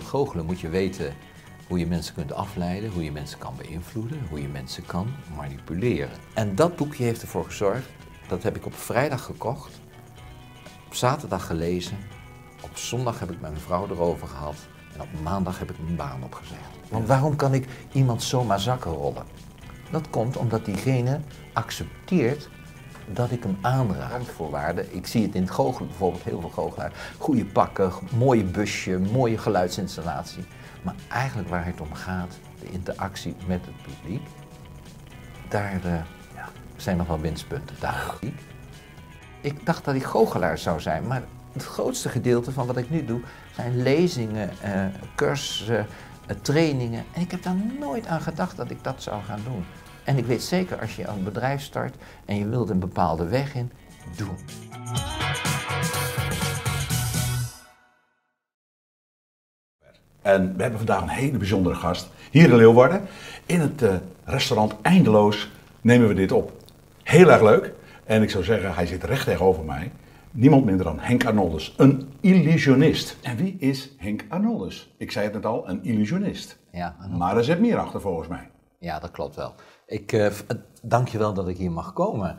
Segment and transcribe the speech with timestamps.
[0.00, 1.14] wilt goochelen moet je weten
[1.68, 6.16] hoe je mensen kunt afleiden, hoe je mensen kan beïnvloeden, hoe je mensen kan manipuleren.
[6.34, 7.88] En dat boekje heeft ervoor gezorgd,
[8.28, 9.80] dat heb ik op vrijdag gekocht,
[10.86, 11.98] op zaterdag gelezen,
[12.60, 14.56] op zondag heb ik mijn vrouw erover gehad
[14.94, 16.70] en op maandag heb ik mijn baan opgezegd.
[16.88, 19.24] Want waarom kan ik iemand zomaar zakken rollen?
[19.90, 21.20] Dat komt omdat diegene
[21.52, 22.48] accepteert
[23.12, 24.10] dat ik hem aanraak.
[24.10, 24.96] Randvoorwaarden.
[24.96, 26.92] Ik zie het in het goochelen bijvoorbeeld, heel veel goochelaar.
[27.18, 30.44] Goede pakken, mooie busje, mooie geluidsinstallatie.
[30.82, 34.26] Maar eigenlijk waar het om gaat, de interactie met het publiek,
[35.48, 35.92] daar uh,
[36.34, 37.76] ja, zijn nog wel winstpunten.
[37.80, 38.14] Daar.
[39.40, 43.04] Ik dacht dat ik goochelaar zou zijn, maar het grootste gedeelte van wat ik nu
[43.04, 43.20] doe
[43.54, 44.84] zijn lezingen, uh,
[45.14, 45.86] cursussen,
[46.30, 47.04] uh, trainingen.
[47.12, 49.64] En ik heb daar nooit aan gedacht dat ik dat zou gaan doen.
[50.04, 53.54] En ik weet zeker, als je een bedrijf start en je wilt een bepaalde weg
[53.54, 53.70] in,
[54.16, 54.36] doen.
[60.22, 63.02] En we hebben vandaag een hele bijzondere gast hier in Leeuwarden.
[63.46, 66.52] In het uh, restaurant Eindeloos nemen we dit op.
[67.02, 67.72] Heel erg leuk.
[68.04, 69.90] En ik zou zeggen, hij zit recht tegenover mij.
[70.30, 73.16] Niemand minder dan Henk Arnoldus, een illusionist.
[73.22, 74.94] En wie is Henk Arnoldus?
[74.96, 76.58] Ik zei het net al, een illusionist.
[76.72, 78.50] Ja, Maar er zit meer achter volgens mij.
[78.78, 79.54] Ja, dat klopt wel.
[79.90, 80.30] Ik uh,
[80.82, 82.38] dank je wel dat ik hier mag komen.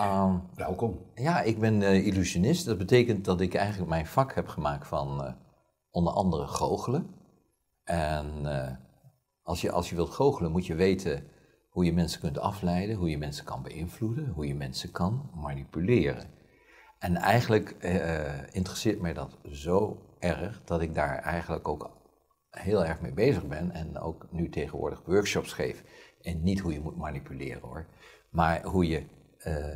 [0.00, 0.98] Um, Welkom.
[1.14, 2.66] Ja, ik ben uh, illusionist.
[2.66, 5.36] Dat betekent dat ik eigenlijk mijn vak heb gemaakt van
[5.90, 7.06] onder andere goochelen.
[7.84, 8.46] En
[9.42, 11.24] als, je, als je wilt goochelen moet je weten
[11.68, 16.30] hoe je mensen kunt afleiden, hoe je mensen kan beïnvloeden, hoe je mensen kan manipuleren.
[16.98, 17.70] En eigenlijk
[18.52, 21.90] interesseert mij dat zo erg dat ik daar eigenlijk ook
[22.50, 25.84] heel erg mee bezig ben en ook nu tegenwoordig workshops geef.
[26.22, 27.86] En niet hoe je moet manipuleren hoor,
[28.30, 29.02] maar hoe je
[29.46, 29.66] uh,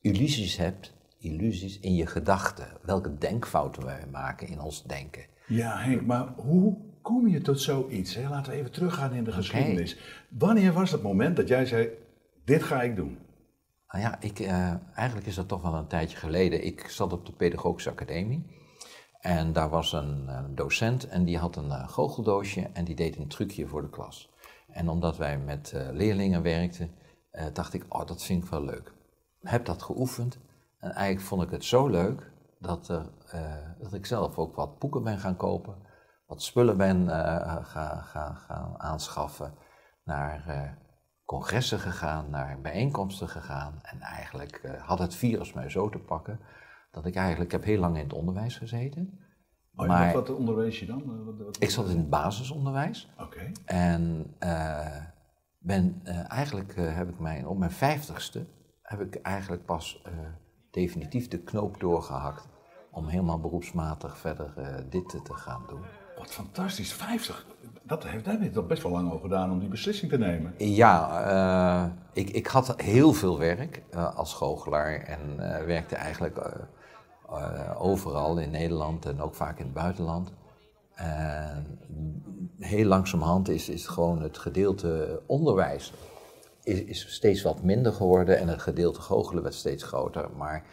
[0.00, 2.66] illusies hebt, illusies in je gedachten.
[2.82, 5.24] Welke denkfouten wij maken in ons denken.
[5.46, 8.14] Ja, Henk, maar hoe kom je tot zoiets?
[8.14, 8.28] Hè?
[8.28, 9.98] Laten we even teruggaan in de geschiedenis.
[10.28, 11.88] Wanneer was het moment dat jij zei:
[12.44, 13.18] Dit ga ik doen?
[13.88, 16.64] Nou ja, ik, uh, eigenlijk is dat toch wel een tijdje geleden.
[16.64, 18.42] Ik zat op de Pedagogische Academie.
[19.20, 23.16] En daar was een, een docent en die had een uh, goocheldoosje en die deed
[23.16, 24.30] een trucje voor de klas.
[24.72, 26.94] En omdat wij met uh, leerlingen werkten,
[27.32, 28.92] uh, dacht ik, oh, dat vind ik wel leuk.
[29.40, 30.38] Heb dat geoefend
[30.78, 33.10] en eigenlijk vond ik het zo leuk dat, er,
[33.78, 35.74] dat ik zelf ook wat boeken ben gaan kopen,
[36.26, 37.64] wat spullen ben gaan
[38.04, 39.54] ga, ga aanschaffen,
[40.04, 40.78] naar
[41.24, 43.78] congressen gegaan, naar bijeenkomsten gegaan.
[43.82, 46.40] En eigenlijk had het virus mij zo te pakken
[46.90, 49.20] dat ik eigenlijk, heb heel lang in het onderwijs gezeten.
[49.76, 51.24] Oh, maar, wat, wat onderwees je dan?
[51.24, 53.10] Wat, wat, ik zat in het basisonderwijs.
[53.18, 53.22] Oké.
[53.22, 53.52] Okay.
[53.64, 54.96] En uh,
[55.58, 58.46] ben, uh, eigenlijk uh, heb ik mijn, op mijn vijftigste,
[58.82, 60.02] heb ik eigenlijk pas
[60.70, 62.48] definitief de knoop doorgehakt
[62.90, 64.54] om helemaal beroepsmatig verder
[64.88, 65.80] dit te gaan doen.
[66.18, 67.46] Wat fantastisch, 50.
[67.82, 70.54] Dat heeft, je toch best wel lang over gedaan om die beslissing te nemen.
[70.58, 73.82] Ja, ik, ik had heel veel werk
[74.14, 76.38] als goochelaar en werkte eigenlijk
[77.78, 80.32] overal in Nederland en ook vaak in het buitenland.
[80.94, 81.78] En
[82.58, 85.92] heel langzamerhand is, is gewoon het gedeelte onderwijs
[86.62, 90.30] is, is steeds wat minder geworden en het gedeelte goochelen werd steeds groter.
[90.36, 90.64] Maar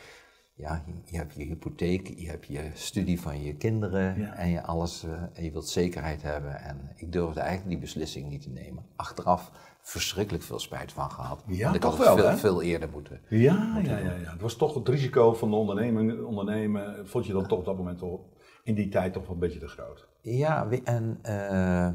[0.56, 4.34] ja, je, hebt je hypotheek, je hebt je studie van je kinderen ja.
[4.34, 6.62] en je alles, uh, en je wilt zekerheid hebben.
[6.62, 8.86] En ik durfde eigenlijk die beslissing niet te nemen.
[8.96, 11.44] Achteraf verschrikkelijk veel spijt van gehad.
[11.48, 13.22] Ja, ik toch had wel, veel, veel eerder moeten.
[13.30, 17.08] Ja, moeten ja, ja, ja, het was toch het risico van de onderneming, ondernemen.
[17.08, 18.20] Vond je dan toch op dat moment toch,
[18.64, 20.08] in die tijd toch wel een beetje te groot?
[20.22, 21.90] Ja, en uh,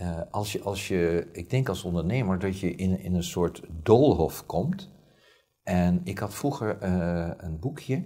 [0.00, 3.62] uh, als, je, als je, ik denk als ondernemer dat je in, in een soort
[3.82, 4.90] doolhof komt.
[5.62, 8.04] En ik had vroeger uh, een boekje.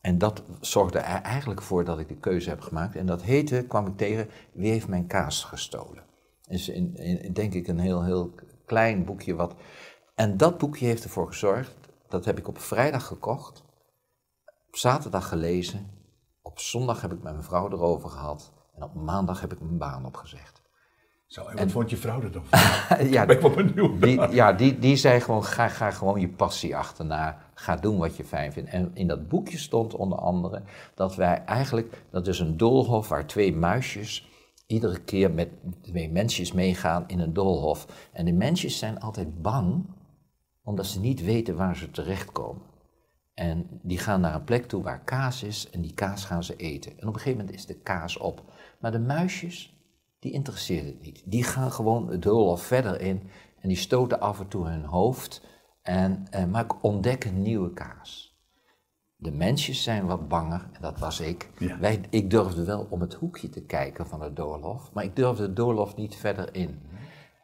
[0.00, 2.96] En dat zorgde er eigenlijk voor dat ik de keuze heb gemaakt.
[2.96, 6.07] En dat heette, kwam ik tegen, Wie heeft mijn kaas gestolen?
[6.48, 8.34] Is in, in, denk ik een heel, heel
[8.66, 9.34] klein boekje.
[9.34, 9.54] Wat,
[10.14, 11.74] en dat boekje heeft ervoor gezorgd,
[12.08, 13.64] dat heb ik op vrijdag gekocht,
[14.68, 15.90] op zaterdag gelezen,
[16.42, 19.78] op zondag heb ik met mijn vrouw erover gehad en op maandag heb ik mijn
[19.78, 20.62] baan opgezegd.
[21.26, 23.08] Zo, en wat en, vond je vrouw er dan van?
[23.08, 24.02] ja, ben ik wel benieuwd.
[24.02, 28.16] Die, ja, die, die zei gewoon, ga, ga gewoon je passie achterna, ga doen wat
[28.16, 28.70] je fijn vindt.
[28.70, 30.62] En in dat boekje stond onder andere
[30.94, 34.28] dat wij eigenlijk, dat is een doolhof waar twee muisjes
[34.68, 35.48] iedere keer met
[35.80, 38.08] twee mensjes meegaan in een doolhof.
[38.12, 39.84] En de mensjes zijn altijd bang,
[40.62, 42.62] omdat ze niet weten waar ze terechtkomen.
[43.34, 46.56] En die gaan naar een plek toe waar kaas is en die kaas gaan ze
[46.56, 46.90] eten.
[46.90, 48.42] En op een gegeven moment is de kaas op.
[48.80, 49.76] Maar de muisjes,
[50.18, 51.22] die interesseert het niet.
[51.24, 53.22] Die gaan gewoon het doolhof verder in
[53.60, 55.42] en die stoten af en toe hun hoofd
[55.82, 58.27] en, en maar ontdekken nieuwe kaas.
[59.20, 61.48] De mensjes zijn wat banger, en dat was ik.
[61.58, 61.78] Ja.
[61.78, 65.42] Wij, ik durfde wel om het hoekje te kijken van het doorlof, maar ik durfde
[65.42, 66.78] het doorlof niet verder in.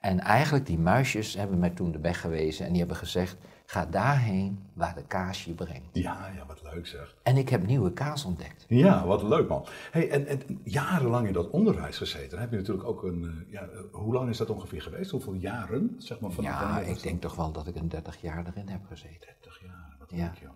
[0.00, 3.36] En eigenlijk die muisjes hebben mij toen de weg gewezen en die hebben gezegd,
[3.66, 5.88] ga daarheen waar de kaas je brengt.
[5.92, 7.16] Ja, ja, wat leuk zeg.
[7.22, 8.64] En ik heb nieuwe kaas ontdekt.
[8.68, 9.64] Ja, wat leuk man.
[9.90, 12.30] Hey, en, en jarenlang in dat onderwijs gezeten.
[12.30, 13.24] Dan heb je natuurlijk ook een.
[13.46, 15.10] eh, Ja, hoe lang is dat ongeveer geweest?
[15.10, 15.94] Hoeveel jaren?
[15.98, 19.18] Zeg maar Ja, ik denk toch wel dat ik een 30 jaar erin heb gezeten.
[19.40, 19.96] 30 jaar.
[19.98, 20.24] Wat Ja.
[20.24, 20.50] leuk joh.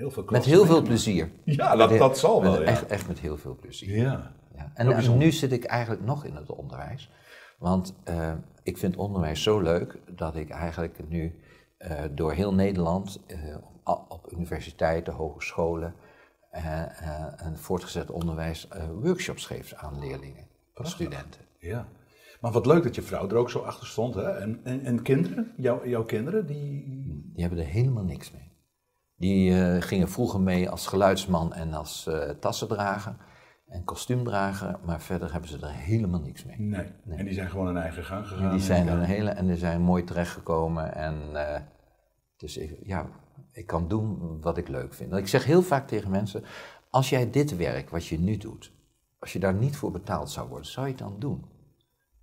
[0.00, 1.30] Goh, heel veel Met heel veel plezier.
[1.44, 2.50] Ja, dat, dat zal wel.
[2.52, 2.66] met- Ja.
[2.66, 3.96] echt, echt met heel veel plezier.
[3.96, 4.32] ja.
[4.56, 4.70] Ja.
[4.74, 7.10] En, nu zit ik eigenlijk nog in het onderwijs.
[7.58, 8.32] Want eh,
[8.62, 11.40] ik vind onderwijs zo leuk dat ik eigenlijk nu
[11.78, 15.94] eh, door heel Nederland eh, op, op universiteiten, hogescholen
[16.50, 18.68] en voortgezet onderwijs
[19.00, 21.40] workshops geef aan leerlingen, studenten.
[21.58, 21.88] ja.
[22.40, 24.14] Maar wat leuk dat je vrouw er ook zo achter stond.
[24.14, 24.22] Hè?
[24.22, 25.52] En, en, en kinderen?
[25.56, 26.46] Jouw, jouw kinderen?
[26.46, 26.84] Die...
[27.34, 28.49] Die hebben er helemaal niks mee.
[29.20, 33.14] Die eh, gingen vroeger mee als geluidsman en als eh tassendrager
[33.66, 36.60] en kostuumdrager, maar verder hebben ze er helemaal niks mee.
[36.60, 36.86] Nee.
[37.08, 38.50] En die zijn gewoon hun eigen gang gegaan.
[38.50, 40.94] Die zijn en, er een hele en die zijn mooi terechtgekomen.
[40.94, 41.60] En eh,
[42.36, 43.06] dus ik, ja,
[43.52, 45.12] ik kan doen wat ik leuk vind.
[45.12, 46.44] Ik zeg heel vaak tegen mensen:
[46.90, 48.72] als jij dit werk wat je nu doet,
[49.18, 51.44] als je daar niet voor betaald zou worden, zou je het dan doen?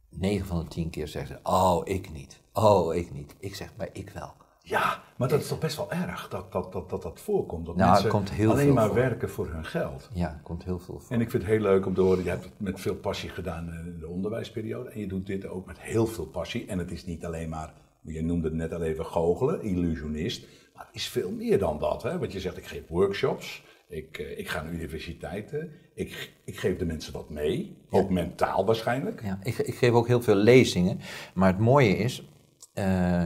[0.09, 2.41] 9 van de 10 keer zeggen ze: Oh, ik niet.
[2.53, 3.35] Oh, ik niet.
[3.39, 4.33] Ik zeg: Maar ik wel.
[4.69, 7.65] Ja, maar dat is toch best wel erg dat dat, dat, dat, dat voorkomt.
[7.65, 8.95] Dat Nou, mensen komt heel alleen veel maar voor.
[8.95, 10.09] werken voor hun geld.
[10.13, 11.15] Ja, er komt heel veel voor.
[11.15, 13.29] En ik vind het heel leuk om te horen, je hebt het met veel passie
[13.29, 14.89] gedaan in de onderwijsperiode.
[14.89, 16.65] En je doet dit ook met heel veel passie.
[16.67, 20.45] En het is niet alleen maar, je noemde het net al even goochelen, illusionist.
[20.75, 22.03] Maar het is veel meer dan dat.
[22.03, 22.17] Hè?
[22.19, 26.77] Want je zegt, ik geef workshops, ik, eh, ik ga naar universiteiten, ik, ik geef
[26.77, 27.77] de mensen wat mee.
[27.89, 29.23] Ook mentaal waarschijnlijk.
[29.23, 30.99] Ja, ik, ik geef ook heel veel lezingen.
[31.33, 32.23] Maar het mooie is,
[32.73, 33.23] eh,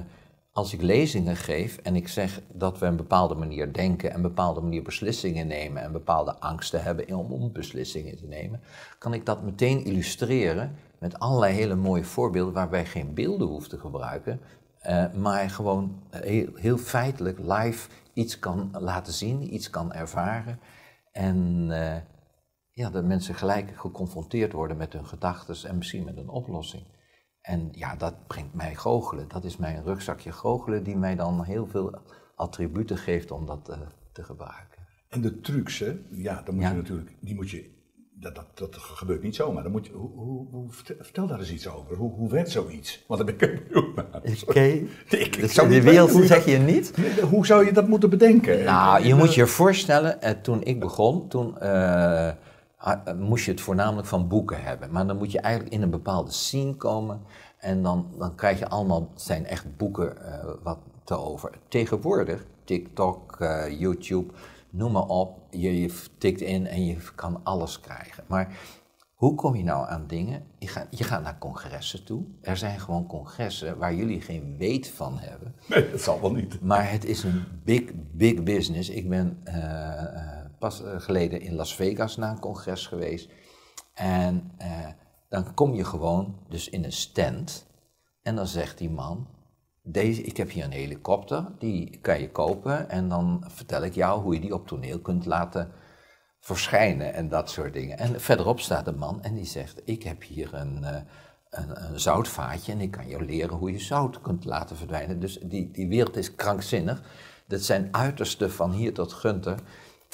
[0.53, 4.21] als ik lezingen geef en ik zeg dat we een bepaalde manier denken en een
[4.21, 8.61] bepaalde manier beslissingen nemen en bepaalde angsten hebben om, beslissingen te nemen,
[8.97, 13.79] kan ik dat meteen illustreren met allerlei hele mooie voorbeelden waarbij geen beelden hoeft te
[13.79, 14.41] gebruiken,
[14.79, 20.59] eh, maar gewoon heel, heel feitelijk live iets kan laten zien, iets kan ervaren.
[21.11, 22.01] En eh,
[22.71, 26.83] ja, dat mensen gelijk geconfronteerd worden met hun gedachten en misschien met een oplossing.
[27.41, 29.27] En ja, dat brengt mij goochelen.
[29.27, 31.99] Dat is mijn rugzakje goochelen die mij dan heel veel
[32.35, 33.77] attributen geeft om dat eh,
[34.11, 34.79] te gebruiken.
[35.09, 36.69] En de trucs, hè, ja, dan moet Ja.
[36.69, 37.69] je natuurlijk, die moet je,
[38.13, 39.63] dat, dat, dat gebeurt niet zomaar.
[39.63, 41.95] Dan moet je, hoe, hoe, hoe- vertel, daar eens iets over.
[41.95, 43.05] Hoe, hoe werkt zoiets?
[43.07, 44.21] Want daar ben ik benieuwd naar.
[44.47, 44.81] Oké.
[45.09, 46.93] Dus zou de wereld weten zeg je niet?
[47.29, 48.63] hoe zou je dat moeten bedenken?
[48.63, 52.35] Nou, je moet je voorstellen, eh, toen ik begon, toen eh, eh,
[53.19, 54.91] moest je het voornamelijk van boeken hebben.
[54.91, 57.21] Maar dan moet je eigenlijk in een bepaalde scene komen
[57.57, 61.51] en dan, dan krijg je allemaal, het zijn echt boeken eh, wat te over.
[61.67, 64.33] Tegenwoordig, TikTok, eh, YouTube,
[64.69, 68.23] noem maar op, je, je tikt in en je kan alles krijgen.
[68.27, 68.57] Maar
[69.21, 70.43] hoe kom je nou aan dingen?
[70.59, 72.23] Je gaat, je gaat naar congressen toe.
[72.41, 75.55] Er zijn gewoon congressen waar jullie geen weet van hebben.
[75.67, 76.61] Nee, dat zal wel niet.
[76.61, 78.89] Maar het is een big, big business.
[78.89, 79.53] Ik ben eh,
[80.03, 83.29] eh, pas eh, geleden in Las Vegas naar een congres geweest.
[83.93, 84.87] En eh,
[85.29, 87.65] dan kom je gewoon dus in een stand.
[88.21, 89.27] En dan zegt die man,
[89.83, 92.89] deze, ik heb hier een helikopter, die kan je kopen.
[92.89, 95.71] En dan vertel ik jou hoe je die op toneel kunt laten
[96.39, 97.97] verschijnen en dat soort dingen.
[97.97, 101.01] En verderop staat een man en die zegt, ik heb hier een, eh,
[101.49, 105.19] een, een zoutvaatje en ik kan jou leren hoe je zout kunt laten verdwijnen.
[105.19, 107.01] Dus die, die wereld is krankzinnig.
[107.47, 109.59] Dat zijn uitersten van hier tot Gunter.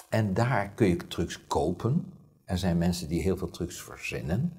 [0.10, 2.14] En daar kun je trucs kopen.
[2.46, 4.54] Er zijn mensen die heel veel trucs verzinnen.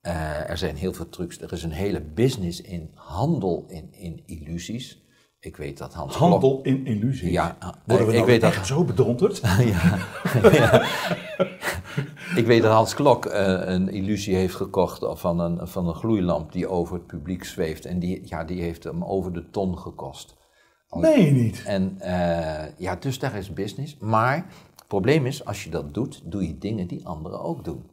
[0.00, 1.40] Eh, er zijn heel veel trucs.
[1.40, 4.98] Er is een hele business in handel in, in illusies.
[5.40, 7.30] Ik weet dat Hans Klok- Handel in illusies.
[7.30, 9.36] Ja, eh, Worden we ik nou weet dat- echt zo bedonderd?
[9.58, 9.98] ja.
[10.52, 10.84] ja.
[12.36, 16.52] Ik weet dat Hans Klok eh, een illusie heeft gekocht van een, van een gloeilamp
[16.52, 17.84] die over het publiek zweeft.
[17.84, 20.36] En die, ja, die heeft hem over de ton gekost.
[20.90, 21.62] Nee, niet.
[21.66, 23.96] En eh, ja, dus daar is business.
[23.98, 24.46] Maar
[24.90, 27.90] probleem is, als je dat doet, doe je dingen die anderen ook doen.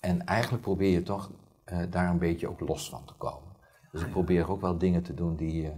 [0.00, 1.32] En eigenlijk probeer je toch
[1.64, 3.52] eh, daar een beetje ook los van te komen.
[3.92, 5.66] Dus ik probeer ook wel dingen te doen die...
[5.66, 5.72] eh,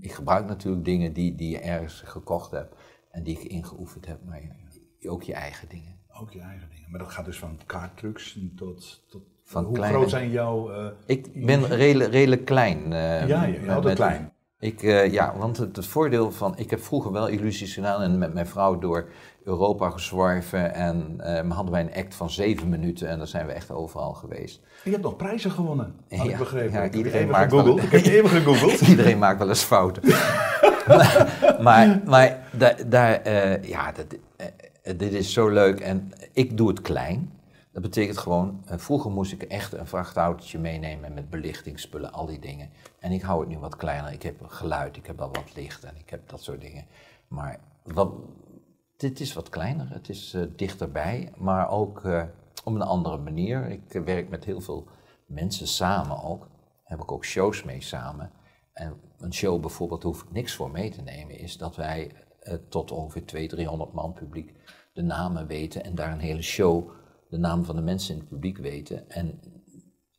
[0.00, 2.74] ik gebruik natuurlijk dingen die, die je ergens gekocht hebt
[3.10, 6.00] en die ik ingeoefend heb, maar je- ook je eigen dingen.
[6.20, 6.90] Ook je eigen dingen.
[6.90, 9.04] Maar dat gaat dus van kaarttrucs tot...
[9.08, 10.70] tot Van hoe kleine- groot zijn jouw...
[10.70, 12.90] eh, Ik ben redelijk, redelijk klein.
[12.90, 14.32] Ja, je- je met- klein.
[14.62, 16.54] Ik, eh, ja, want het, het voordeel van...
[16.58, 19.08] Ik heb vroeger wel illusies gedaan en met mijn vrouw door
[19.44, 20.74] Europa gezworven.
[20.74, 24.12] En maar hadden wij een act van zeven minuten en dan zijn we echt overal
[24.12, 24.60] geweest.
[24.84, 26.72] je hebt nog prijzen gewonnen, had ik begrepen.
[26.72, 28.80] ja, ik heb iedereen maakt wel- Ik heb even gegoogeld.
[28.88, 30.02] Iedereen maakt wel eens fouten.
[30.88, 31.28] maar
[31.60, 34.06] maar, maar da- daar, eh, ja, dat,
[34.96, 37.32] dit is zo leuk en ik doe het klein.
[37.72, 42.38] Dat betekent gewoon, eh, vroeger moest ik echt een vrachtautootje meenemen met belichtingsspullen, al die
[42.38, 42.70] dingen.
[42.98, 44.12] En ik hou het nu wat kleiner.
[44.12, 46.86] Ik heb geluid, ik heb al wat licht en ik heb dat soort dingen.
[47.28, 48.12] Maar wat,
[48.96, 52.22] dit is wat kleiner, het is uh, dichterbij, maar ook uh,
[52.64, 53.70] op een andere manier.
[53.70, 54.88] Ik werk met heel veel
[55.26, 56.48] mensen samen ook.
[56.84, 58.30] Heb ik ook shows mee samen.
[58.72, 62.10] En een show bijvoorbeeld hoef ik niks voor mee te nemen, is dat wij
[62.68, 64.54] tot ongeveer 200, 300 man publiek
[64.92, 66.90] de namen weten en daar een hele show
[67.32, 69.40] de naam van de mensen in het publiek weten en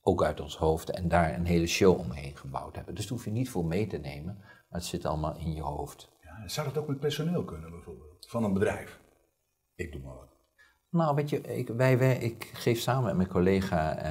[0.01, 2.95] ook uit ons hoofd en daar een hele show omheen gebouwd hebben.
[2.95, 5.61] Dus daar hoef je niet voor mee te nemen, maar het zit allemaal in je
[5.61, 6.09] hoofd.
[6.21, 8.99] Ja, zou dat ook met personeel kunnen bijvoorbeeld, van een bedrijf?
[9.75, 10.31] Ik doe maar wat.
[10.89, 14.03] Nou, weet je, ik, wij, wij, ik geef samen met mijn collega, uh,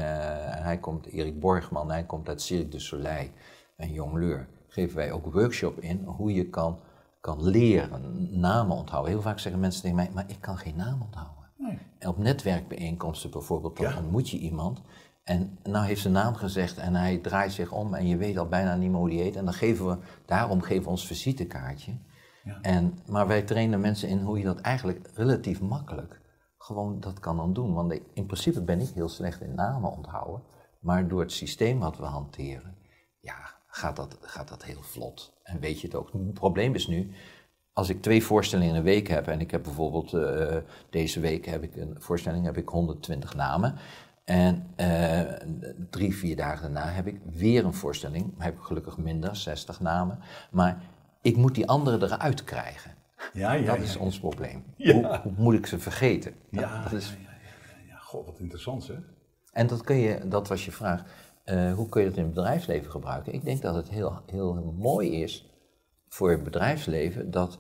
[0.65, 3.29] hij komt, Erik Borgman, hij komt uit Cirque du Soleil,
[3.77, 6.81] een jongleur, geven wij ook workshop in hoe je kan,
[7.21, 9.13] kan leren, namen onthouden.
[9.13, 11.42] Heel vaak zeggen mensen tegen mij, maar ik kan geen naam onthouden.
[11.63, 11.79] Nee.
[12.09, 14.83] Op netwerkbijeenkomsten bijvoorbeeld, dan ontmoet je iemand.
[15.23, 18.49] En nou heeft zijn naam gezegd en hij draait zich om en je weet al
[18.49, 19.37] bijna niet meer hoe die heet.
[19.37, 21.93] En dan geven we, daarom geven we ons visitekaartje.
[22.45, 22.59] Ja.
[22.61, 26.21] En, maar wij trainen mensen in hoe je dat eigenlijk relatief makkelijk
[26.59, 27.75] gewoon dat kan dan doen.
[27.75, 30.43] Want in principe ben ik heel slecht in namen onthouden.
[30.81, 32.77] Maar door het systeem wat we hanteren,
[33.21, 35.33] ja, gaat dat, gaat dat heel vlot.
[35.43, 36.13] En weet je het ook.
[36.13, 37.13] Het probleem is nu,
[37.73, 40.57] als ik twee voorstellingen in een week heb, en ik heb bijvoorbeeld uh,
[40.91, 43.75] deze week heb ik een voorstelling, heb ik 120 namen.
[44.25, 45.21] En uh,
[45.91, 50.19] drie, vier dagen daarna heb ik weer een voorstelling, heb ik gelukkig minder, 60 namen.
[50.51, 50.83] Maar
[51.23, 52.91] ik moet die andere eruit krijgen.
[53.33, 54.65] Ja, ja, dat is ons probleem.
[54.77, 56.35] Hoe, hoe, moet ik ze vergeten?
[56.51, 57.17] Ja, dat is...
[57.89, 58.95] ja, God, wat interessant hè?
[59.53, 61.03] En dat, kun je, dat was je vraag.
[61.45, 63.33] Uh, hoe kun je dat in het bedrijfsleven gebruiken?
[63.33, 65.52] Ik denk dat het heel, heel mooi is
[66.13, 67.59] voor het bedrijfsleven dat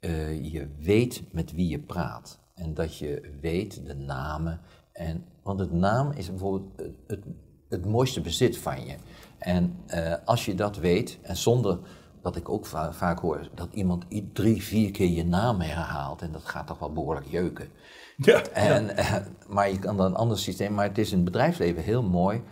[0.00, 2.38] uh, je weet met wie je praat.
[2.54, 4.60] En dat je weet de namen.
[4.92, 7.24] En, want het naam is bijvoorbeeld het, het,
[7.68, 8.96] het mooiste bezit van je.
[9.38, 11.78] En uh, als je dat weet, en zonder
[12.22, 16.22] dat ik ook va vaak hoor dat iemand drie, vier keer je naam herhaalt.
[16.22, 17.68] En dat gaat toch wel behoorlijk jeuken.
[18.16, 19.20] Ja, en, ja.
[19.20, 20.74] Uh, maar je kan dan een ander systeem.
[20.74, 22.42] Maar het is in het bedrijfsleven heel mooi.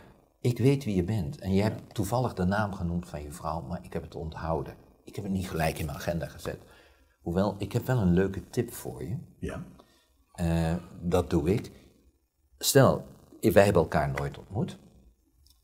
[0.41, 1.39] Ik weet wie je bent.
[1.39, 4.84] En je hebt toevallig de naam genoemd van je vrouw, maar ik heb het onthouden.
[5.15, 6.59] Ik heb het niet gelijk in mijn agenda gezet.
[7.23, 9.17] Hoewel, ik heb wel een leuke tip voor je.
[9.39, 9.65] Ja.
[10.41, 11.71] Uh, dat doe ik.
[12.59, 13.05] Stel,
[13.41, 14.79] wij hebben elkaar nooit ontmoet.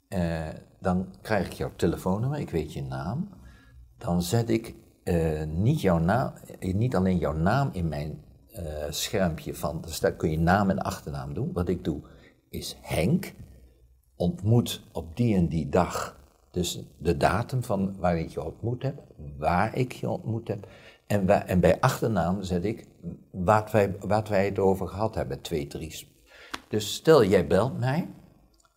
[0.08, 0.48] Uh,
[0.80, 3.28] dan krijg ik jouw telefoonnummer, ik weet je naam.
[3.98, 8.24] Dan zet ik uh, niet, jouw naam, niet alleen jouw naam in mijn
[8.90, 11.52] schermpje van, dus daar kun je naam en achternaam doen.
[11.52, 12.02] Wat ik doe
[12.48, 13.34] is Henk,
[14.16, 16.19] ontmoet op die en die dag
[16.50, 19.02] dus de datum van waar ik je ontmoet heb,
[19.38, 20.66] waar ik je ontmoet heb.
[21.06, 22.86] En, en bij achternaam zet ik
[23.30, 26.08] wat wij, wat wij het over gehad hebben, twee, drie.
[26.68, 28.08] Dus stel jij belt mij,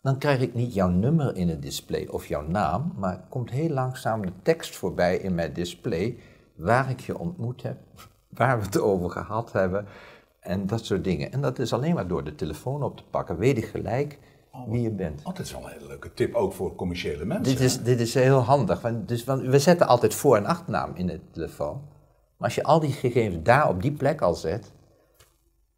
[0.02, 3.68] dan krijg ik niet jouw nummer in het display of jouw naam, maar komt heel
[3.68, 6.18] langzaam de tekst voorbij in mijn display
[6.54, 7.78] waar ik je ontmoet heb,
[8.38, 9.86] waar we het over gehad hebben
[10.40, 11.32] en dat soort dingen.
[11.32, 14.18] En dat is alleen maar door de telefoon op te pakken, weet ik gelijk
[14.54, 15.20] Oh, wie je bent.
[15.24, 17.44] Oh, dat is wel een hele leuke tip, ook voor commerciële mensen.
[17.44, 20.90] Dit is, dit is heel handig, want, dus, want we zetten altijd voor- en achternaam
[20.94, 21.82] in de telefoon.
[22.36, 24.72] Maar als je al die gegevens daar op die plek al zet,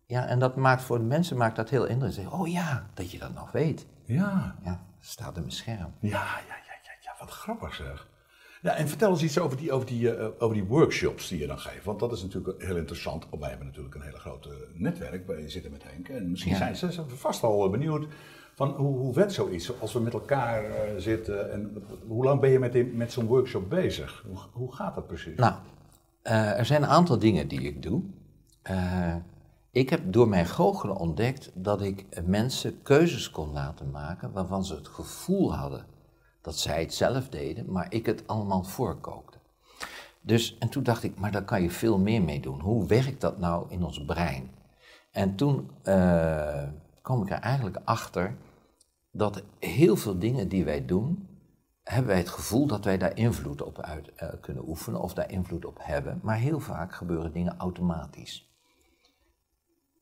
[0.07, 2.41] ja, en dat maakt voor de mensen maakt dat heel indrukwekkend.
[2.41, 3.87] Oh ja, dat je dat nog weet.
[4.05, 4.55] Ja.
[4.65, 5.93] Ja, staat in mijn scherm.
[6.01, 8.09] Ja, ja, ja, ja, ja, wat grappig zeg.
[8.67, 11.47] Ja, en vertel eens iets over die, over, die, uh, over die workshops die je
[11.47, 11.85] dan geeft.
[11.85, 13.27] Want dat is natuurlijk heel interessant.
[13.39, 15.27] Wij hebben natuurlijk een hele grote netwerk.
[15.27, 16.09] Wij zitten met Henk.
[16.09, 16.75] En misschien ja.
[16.75, 18.07] zijn ze vast al benieuwd
[18.55, 21.53] van hoe, hoe werkt zoiets als we met elkaar uh, zitten?
[21.53, 24.25] En hoe lang ben je met, die, met zo'n workshop bezig?
[24.29, 25.37] Hoe, hoe, gaat dat precies?
[25.37, 25.55] Nou,
[26.25, 28.03] uh, er zijn een aantal dingen die ik doe.
[29.71, 34.75] Ik heb door mijn goochelen ontdekt dat ik mensen keuzes kon laten maken waarvan ze
[34.75, 35.87] het gevoel hadden
[36.47, 39.39] dat zij het zelf deden, maar ik het allemaal voorkookte.
[40.21, 42.61] Dus, en toen dacht ik, maar daar kan je veel meer mee doen.
[42.61, 44.51] Hoe werkt dat nou in ons brein?
[45.11, 45.71] En toen
[47.03, 48.37] kwam ik er eigenlijk achter
[49.11, 51.29] dat heel veel dingen die wij doen,
[51.83, 55.31] hebben wij het gevoel dat wij daar invloed op uit uh, kunnen oefenen of daar
[55.31, 58.51] invloed op hebben, maar heel vaak gebeuren dingen automatisch.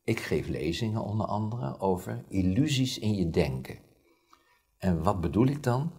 [0.03, 3.77] Ik geef lezingen onder andere over illusies in je denken.
[4.77, 5.91] En wat bedoel ik dan?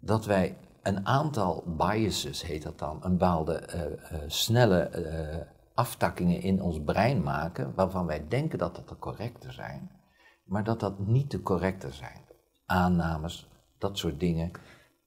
[0.00, 4.90] Dat wij een aantal biases, heet dat dan, een bepaalde uh, uh, snelle
[5.74, 9.90] aftakkingen in ons brein maken, waarvan wij denken dat dat de correcte zijn,
[10.44, 12.20] maar dat dat niet de correcte zijn
[12.66, 14.50] aannames, dat soort dingen.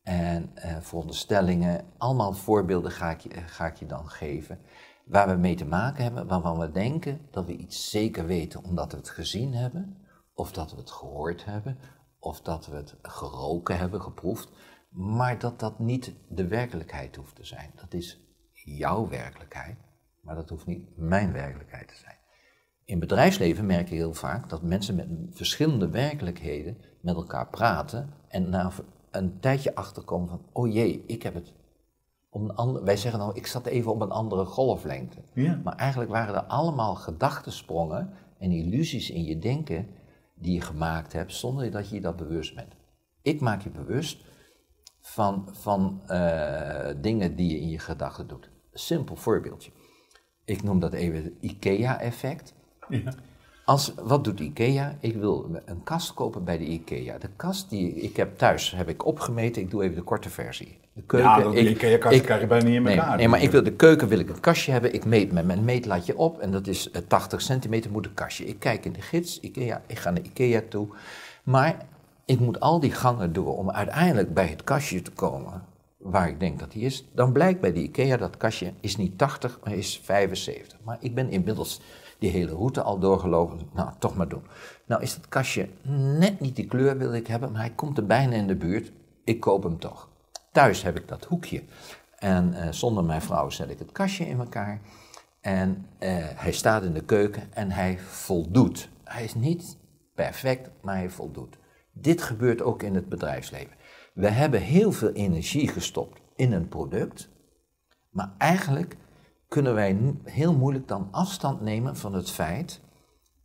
[0.03, 4.59] En veronderstellingen, allemaal voorbeelden ga ik, je, ga ik je dan geven.
[5.05, 8.91] waar we mee te maken hebben, waarvan we denken dat we iets zeker weten omdat
[8.91, 9.97] we het gezien hebben,
[10.33, 11.77] of dat we het gehoord hebben,
[12.19, 14.49] of dat we het geroken hebben, geproefd,
[14.91, 17.71] maar dat dat niet de werkelijkheid hoeft te zijn.
[17.75, 18.19] Dat is
[18.51, 19.77] jouw werkelijkheid,
[20.21, 22.15] maar dat hoeft niet mijn werkelijkheid te zijn.
[22.85, 28.49] In bedrijfsleven merk je heel vaak dat mensen met verschillende werkelijkheden met elkaar praten en
[28.49, 28.71] na
[29.11, 31.53] een tijdje achterkomen van, oh jee, ik heb het
[32.29, 35.17] om een ander, wij zeggen nou, ik zat even op een andere golflengte.
[35.33, 35.61] Ja.
[35.63, 39.87] Maar eigenlijk waren er allemaal gedachtensprongen en illusies in je denken
[40.35, 42.75] die je gemaakt hebt zonder dat je je dat bewust bent.
[43.21, 44.23] Ik maak je bewust
[45.01, 48.49] van, van eh, dingen die je in je gedachten doet.
[48.73, 49.71] Simpel voorbeeldje.
[50.45, 52.53] Ik noem dat even het IKEA-effect.
[52.89, 53.13] Ja.
[53.65, 54.97] Als, wat doet IKEA?
[54.99, 57.17] Ik wil een kast kopen bij de IKEA.
[57.17, 59.61] De kast die ik heb thuis heb ik opgemeten.
[59.61, 60.79] Ik doe even de korte versie.
[60.93, 63.17] De keuken, Ja, dat- ik- die IKEA-kast krijg je bijna niet in nee, elkaar.
[63.17, 64.93] Nee, maar ik wil de keuken wil ik een kastje hebben.
[64.93, 68.45] Ik meet met mijn meetlatje op en dat is eh, 80 centimeter moet een kastje.
[68.45, 70.87] Ik kijk in de gids, IKEA, ik ga naar IKEA toe.
[71.43, 71.85] Maar
[72.31, 75.63] ik moet al die gangen door om uiteindelijk bij het kastje te komen
[75.97, 77.05] waar ik denk dat die is.
[77.13, 80.79] Dan blijkt bij de IKEA dat kastje is niet 80, maar is 75.
[80.83, 81.81] Maar ik ben inmiddels
[82.19, 83.59] die hele route al doorgelopen.
[83.73, 84.43] Nou, toch maar doen.
[84.85, 85.69] Nou is dat kastje
[86.17, 88.91] net niet die kleur wil ik hebben, maar hij komt er bijna in de buurt.
[89.23, 90.09] Ik koop hem toch.
[90.51, 91.63] Thuis heb ik dat hoekje.
[92.17, 94.81] En eh, zonder mijn vrouw zet ik het kastje in elkaar.
[95.41, 98.89] En eh, hij staat in de keuken en hij voldoet.
[99.03, 99.77] Hij is niet
[100.15, 101.59] perfect, maar hij voldoet.
[101.91, 103.77] Dit gebeurt ook in het bedrijfsleven.
[104.13, 107.29] We hebben heel veel energie gestopt in een product,
[108.09, 108.97] maar eigenlijk
[109.47, 112.81] kunnen wij heel moeilijk dan afstand nemen van het feit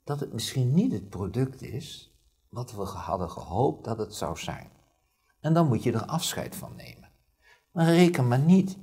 [0.04, 2.14] dat het misschien niet het product is
[2.48, 4.70] wat we hadden gehoopt dat het zou zijn.
[5.40, 7.10] En dan moet je er afscheid van nemen.
[7.72, 8.78] Maar reken maar niet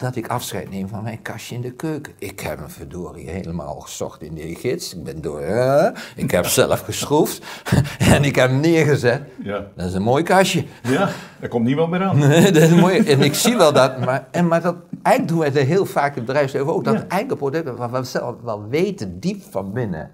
[0.00, 2.12] dat ik afscheid neem van mijn kastje in de keuken.
[2.18, 4.94] Ik heb hem verdorie helemaal gezocht in de gids.
[4.94, 7.44] Ik ben door, eh, ik heb zelf geschroefd
[8.14, 9.22] en ik heb hem neergezet.
[9.42, 9.66] Ja.
[9.76, 10.64] Dat is een mooi kastje.
[10.82, 11.10] ja,
[11.40, 12.20] daar komt niemand meer aan.
[12.54, 12.98] dat is mooi.
[12.98, 16.10] En ik zie wel dat, maar, en, maar dat, eigenlijk doen wij het heel vaak
[16.10, 16.84] in het bedrijfsleven ook.
[16.84, 17.06] Dat Ja.
[17.08, 20.10] eigen product, waarvan we zelf wel weten, diep van binnen,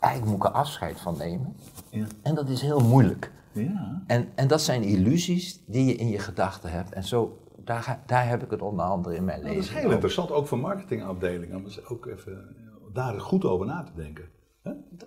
[0.00, 1.56] eigenlijk moet ik er afscheid van nemen.
[1.90, 2.04] Ja.
[2.22, 3.30] En dat is heel moeilijk.
[3.52, 4.02] Ja.
[4.06, 6.92] En, en dat zijn illusies die je in je gedachten hebt.
[6.92, 9.66] En zo, daar, ga- daar heb ik het onder andere in mijn Nou, leven.
[9.68, 13.66] dat is heel interessant, ook voor marketingafdelingen, om eens ook even eh, daar goed over
[13.66, 14.24] na te denken.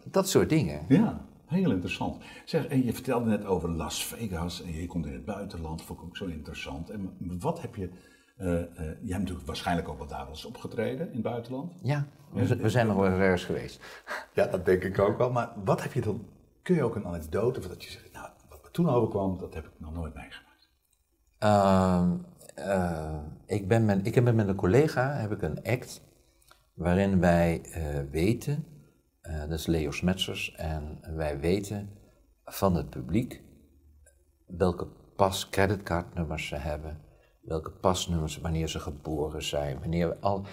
[0.05, 0.81] Dat soort dingen.
[0.87, 2.23] Ja, heel interessant.
[2.45, 5.99] Zeg, en je vertelde net over Las Vegas en je komt in het buitenland, vond
[5.99, 6.89] ik ook zo interessant.
[6.89, 7.89] En wat heb je,
[8.37, 11.73] eh, eh, jij hebt natuurlijk waarschijnlijk ook wel daar wel eens opgetreden in het buitenland.
[11.81, 13.79] Ja, we zijn nog wel ergens geweest.
[14.33, 15.31] Ja, dat denk ik ook wel.
[15.31, 16.25] Maar wat heb je dan,
[16.61, 19.53] kun je ook een anekdote of dat je zegt, nou, wat me toen overkwam, dat
[19.53, 20.69] heb ik nog nooit meegemaakt.
[21.37, 22.11] Ehm,
[22.55, 26.01] eh, ik, ben met, ik heb met een collega heb ik een act
[26.73, 28.65] waarin wij eh, weten,
[29.21, 31.89] eh, dat is Leo Smetsers, en wij weten
[32.45, 33.41] van het publiek
[34.45, 36.99] welke pas creditcardnummers ze hebben,
[37.41, 40.45] welke pasnummers, wanneer ze geboren zijn, wanneer we al,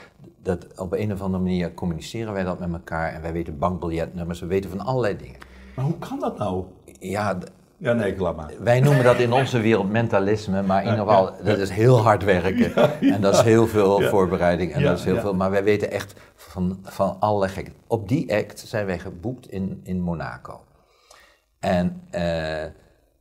[0.42, 4.40] dat, op een of andere manier communiceren wij dat met elkaar en wij weten bankbiljetnummers,
[4.40, 5.38] we weten van allerlei dingen.
[5.76, 6.64] Maar hoe kan dat nou?
[6.98, 7.38] Ja,
[7.80, 8.52] Ja, nee, laat maar.
[8.58, 12.24] wij noemen dat in onze wereld mentalisme, maar in ieder geval, dat is heel hard
[12.24, 13.00] werken.
[13.00, 16.20] En dat is heel veel voorbereiding en dat is heel veel, maar wij weten echt
[16.34, 17.74] van, van alle gekken.
[17.86, 20.64] Op die act zijn wij geboekt in, in Monaco.
[21.58, 22.64] En eh,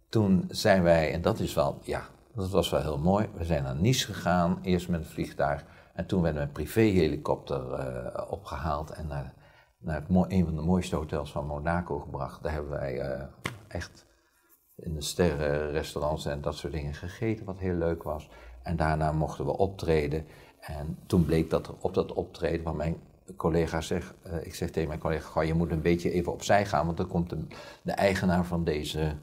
[0.10, 2.02] toen zijn wij, en dat is wel, ja,
[2.36, 3.30] dat was wel heel mooi.
[3.38, 5.64] We zijn naar Nice gegaan, eerst met een vliegtuig.
[5.94, 9.34] En toen werden we met een privéhelikopter eh opgehaald en naar,
[9.78, 12.44] naar het een van de mooiste hotels van Monaco gebracht.
[12.44, 13.24] Daar hebben wij eh,
[13.68, 14.08] echt
[14.82, 18.30] in de sterrenrestaurants en dat soort dingen gegeten, wat heel leuk was.
[18.64, 20.26] En daarna mochten we optreden.
[20.60, 22.98] En toen bleek dat op dat optreden, want mijn
[23.36, 26.66] collega zegt, eh, ik zeg tegen mijn collega, "Goh, je moet een beetje even opzij
[26.66, 27.46] gaan, want dan komt de,
[27.82, 29.16] de eigenaar van deze,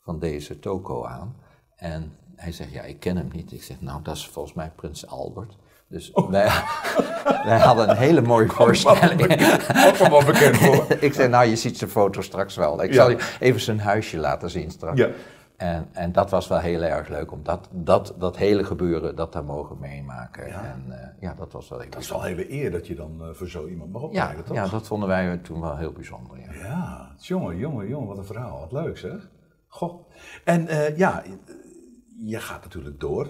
[0.00, 1.36] van deze toko aan.
[1.76, 3.52] En hij zegt, ja, ik ken hem niet.
[3.52, 5.56] Ik zeg, nou, dat is volgens mij prins Albert.
[5.88, 6.48] Dus wij,
[7.48, 9.22] wij hadden een hele mooie voorstelling.
[9.86, 10.56] Ook wat bekend
[11.02, 12.82] ik zei, nou, je ziet zijn foto straks wel.
[12.82, 12.94] Ik Ja.
[12.94, 14.98] zal je even zijn huisje laten zien straks.
[14.98, 15.08] Ja.
[15.56, 19.32] En, en dat was wel heel erg leuk, om dat, dat, dat hele gebeuren, dat
[19.32, 20.46] daar mogen meemaken.
[20.46, 20.64] Ja.
[20.64, 23.16] En eh, ja, dat was wel heel Dat is wel hele eer dat je dan
[23.20, 24.56] eh, voor zo iemand mag ja, optreden, toch?
[24.56, 26.38] ja, dat vonden wij toen wel heel bijzonder.
[26.38, 26.52] Ja.
[26.64, 28.58] Ja, jongen, jongen, jongen, wat een verhaal.
[28.60, 29.28] Wat leuk zeg.
[29.68, 30.08] Goh.
[30.44, 31.22] En eh, ja,
[32.18, 33.28] je gaat natuurlijk door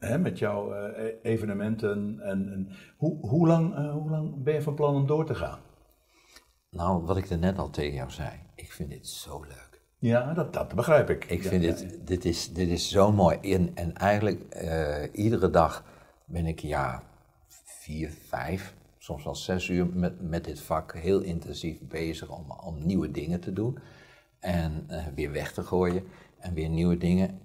[0.00, 2.20] hè, met jouw eh, e- evenementen.
[2.20, 5.34] En, en hoe, hoe, lang, eh, hoe lang ben je van plan om door te
[5.34, 5.58] gaan?
[6.70, 9.82] Nou, wat ik er net al tegen jou zei, ik vind dit zo leuk.
[9.98, 11.24] Ja, dat, dat begrijp ik.
[11.24, 13.38] Ik Ja, vind ja, dit, dit, is, dit is zo mooi.
[13.40, 15.84] En, en eigenlijk, eh, iedere dag
[16.24, 17.02] ben ik, ja,
[17.64, 22.86] vier, vijf, soms wel zes uur met, met dit vak heel intensief bezig om, om
[22.86, 23.78] nieuwe dingen te doen.
[24.38, 26.04] En weer weg te gooien
[26.38, 27.40] en weer nieuwe dingen.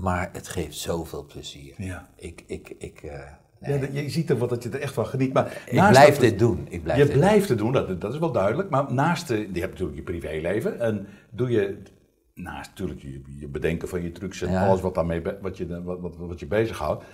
[0.00, 1.74] Maar het geeft zoveel plezier.
[1.76, 2.08] Ja.
[2.16, 3.20] Ik, ik, ik, eh,
[3.60, 5.32] Ja, je ziet er wat dat je er echt van geniet.
[5.32, 6.66] Maar ik blijf dat- dit doen.
[6.68, 8.70] Ik blijf je dit blijft het doen, dat, dat is wel duidelijk.
[8.70, 10.80] Maar naast, de, je hebt natuurlijk je privéleven.
[10.80, 11.82] En doe je
[12.34, 14.66] naast natuurlijk je, je bedenken van je trucs en Ja.
[14.66, 17.04] alles wat, daarmee, wat, je, wat, wat, wat je bezighoudt.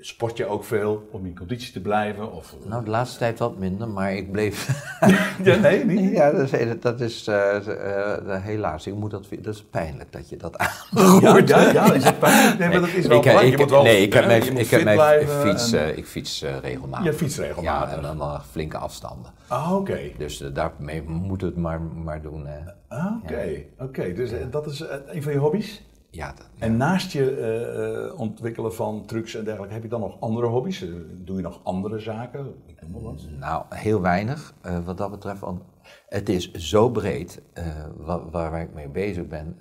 [0.00, 2.32] Sport je ook veel om in conditie te blijven?
[2.32, 2.68] Of, doen.
[2.68, 4.68] Nou, de laatste tijd wat minder, maar ik bleef...
[5.44, 6.10] ja, nee, niet.
[6.12, 8.86] ja, dat is, dat is eh, eh, helaas.
[8.86, 10.54] Ik moet dat, dat is pijnlijk dat je dat
[10.90, 11.48] Ja, aanroert.
[11.48, 12.58] ja, ja, is het pijn?
[12.58, 13.40] Nee, maar dat is wel ik, belangrijk.
[13.46, 16.06] ik, Je moet wel, nee, ik heb mijn, ik heb mijn fiets, en- eh, ik
[16.06, 17.06] fiets eh, regelmatig.
[17.06, 17.90] Je fietst regelmatig.
[18.02, 19.32] Ja, en dan flinke afstanden.
[19.46, 19.98] Ah, oké.
[20.18, 22.46] Dus eh, daarmee moet het maar, maar doen.
[22.88, 24.12] Ah, Oké, oké.
[24.12, 25.82] Dus eh, dat is eh, een van je hobby's?
[26.10, 30.00] Ja, dat- En naast je eh, eh, ontwikkelen van trucs en dergelijke, heb je dan
[30.00, 30.82] nog andere hobby's?
[30.82, 32.54] Eh, Doe je nog andere zaken?
[32.66, 33.22] Ik noem maar wat.
[33.38, 35.40] Nou, heel weinig wat dat betreft.
[35.40, 35.62] Want
[36.08, 37.64] het is zo breed eh,
[37.96, 39.56] wa- waar, ik mee bezig ben.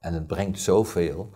[0.00, 1.30] en het brengt zoveel.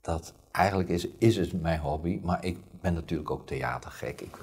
[0.00, 2.20] Dat eigenlijk is, is het mijn hobby.
[2.22, 4.20] Maar ik ben natuurlijk ook theatergek.
[4.20, 4.36] Ik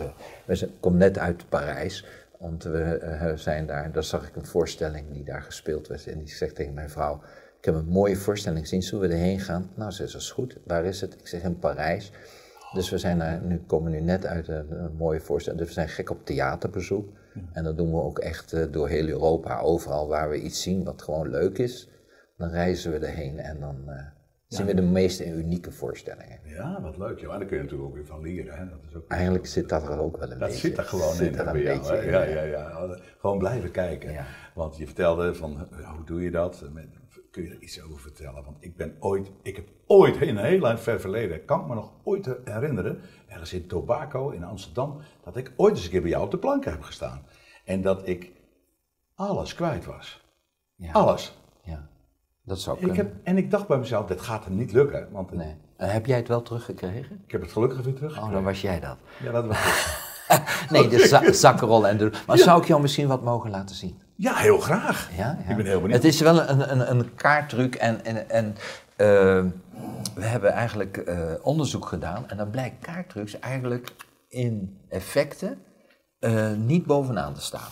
[0.45, 2.05] we kom net uit Parijs.
[2.39, 6.07] Want we zijn daar, daar zag ik een voorstelling die daar gespeeld werd.
[6.07, 7.21] En die zegt tegen mijn vrouw,
[7.61, 9.69] ik heb een mooie voorstelling gezien, zullen we erheen gaan?
[9.75, 10.57] Nou, ze dat is goed.
[10.65, 11.13] Waar is het?
[11.19, 12.11] Ik zeg, in Parijs.
[12.73, 15.61] Dus we zijn daar, nu komen nu net uit een, een mooie voorstelling.
[15.61, 17.09] Dus we zijn gek op theaterbezoek.
[17.53, 19.59] En dat doen we ook echt eh, door heel Europa.
[19.59, 21.89] Overal waar we iets zien wat gewoon leuk is,
[22.37, 24.05] dan reizen we erheen en dan eh,
[24.47, 26.39] zien we de meeste unieke voorstellingen.
[26.45, 27.19] Ja, wat leuk.
[27.19, 27.33] joh.
[27.33, 28.57] En daar kun je natuurlijk ook weer van leren.
[28.57, 28.69] Hè?
[28.69, 30.67] Dat, is ook Eigenlijk zit dat er ook wel een dat beetje.
[30.67, 31.97] zit er gewoon zit in er een jou.
[31.97, 32.41] in, Ja, ja.
[32.41, 32.97] ja, ja.
[33.19, 34.11] Gewoon blijven kijken.
[34.11, 34.25] Ja.
[34.55, 36.63] Want je vertelde van, eh, hoe doe je dat?
[36.73, 36.99] Met-
[37.31, 38.43] Kun je er iets over vertellen?
[38.43, 41.75] Want ik ben ooit, ik heb ooit in een heel ver verleden, kan ik me
[41.75, 46.09] nog ooit herinneren, ergens in Tobacco in Amsterdam, dat ik ooit eens een keer bij
[46.09, 47.25] jou op de plank heb gestaan.
[47.65, 48.31] En dat ik
[49.15, 50.25] alles kwijt was.
[50.75, 50.91] Ja.
[50.91, 51.37] Alles.
[51.63, 51.87] Ja,
[52.43, 53.05] dat zou Ik kunnen.
[53.05, 55.07] heb, en ik dacht bij mezelf, dit gaat hem niet lukken.
[55.11, 55.55] Want Nee.
[55.77, 57.21] Eh, heb jij het wel teruggekregen?
[57.25, 58.17] ik heb het gelukkig weer terug.
[58.21, 58.97] Oh, dan was jij dat.
[59.23, 60.09] Ja, dat was het.
[60.69, 62.11] Nee, de za zakkenrol en de...
[62.27, 64.00] Maar zou ik jou misschien wat mogen laten zien?
[64.21, 65.09] Ja, heel graag.
[65.17, 65.49] Ja, ja.
[65.49, 66.03] Ik ben heel benieuwd.
[66.03, 68.55] Het is wel een, een, een kaarttruc en, en, en
[68.95, 69.07] eh,
[70.15, 73.91] we hebben eigenlijk eh, onderzoek gedaan en dan blijkt kaarttrucs eigenlijk
[74.27, 75.57] in effecten
[76.19, 77.69] eh, niet bovenaan te staan.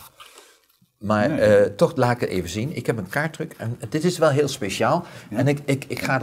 [0.98, 2.76] Maar eh, toch laat ik het even zien.
[2.76, 5.04] Ik heb een kaarttruc en dit is wel heel speciaal.
[5.30, 6.20] En ik, ik, ik ga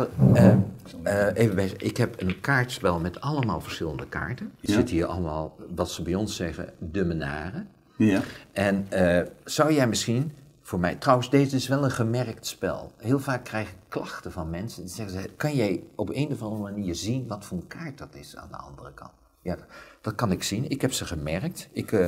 [1.04, 1.74] er even bij.
[1.78, 4.52] Ik heb een kaartspel met allemaal verschillende kaarten.
[4.62, 7.76] Er zitten hier allemaal, wat ze bij ons zeggen, de menaren.
[7.98, 8.22] Ja.
[8.52, 10.32] En eh, zou jij misschien
[10.62, 12.92] voor mij, trouwens, deze is wel een gemerkt spel.
[12.98, 14.82] Heel vaak krijg ik klachten van mensen.
[14.86, 17.98] Die zeggen, ze, kan jij op een of andere manier zien wat voor een kaart
[17.98, 19.12] dat is aan de andere kant?
[19.42, 19.58] Ja,
[20.02, 20.70] dat kan ik zien.
[20.70, 21.70] Ik heb ze gemerkt.
[21.72, 22.08] Ik, eh,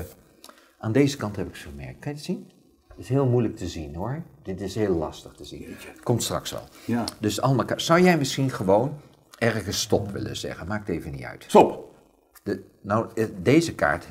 [0.79, 1.99] aan deze kant heb ik ze gemerkt.
[1.99, 2.51] Kan je het zien?
[2.87, 4.23] Het is heel moeilijk te zien hoor.
[4.43, 5.75] Dit is heel lastig te zien.
[6.03, 6.63] Komt straks wel.
[6.85, 7.03] Ja.
[7.19, 8.99] Dus allemaal Zou jij misschien gewoon
[9.37, 10.67] ergens stop willen zeggen?
[10.67, 11.45] Maakt even niet uit.
[11.47, 11.95] Stop.
[12.43, 14.07] De, nou, eh, deze kaart,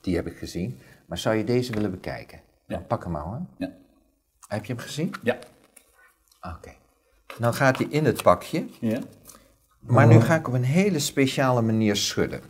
[0.00, 0.78] die heb ik gezien.
[1.12, 2.40] Maar zou je deze willen bekijken?
[2.66, 2.78] Ja.
[2.78, 3.40] Pak hem maar hoor.
[3.58, 3.72] Ja.
[4.46, 5.14] Heb je hem gezien?
[5.22, 5.38] Ja.
[6.40, 6.74] Oké.
[7.38, 8.68] Nou gaat hij in het pakje.
[8.80, 9.00] Ja.
[9.80, 12.40] Maar nu ga ik op een hele speciale manier schudden.